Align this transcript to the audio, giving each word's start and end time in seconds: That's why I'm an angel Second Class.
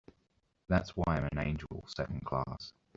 That's 0.67 0.95
why 0.95 1.03
I'm 1.09 1.29
an 1.31 1.37
angel 1.37 1.85
Second 1.87 2.25
Class. 2.25 2.73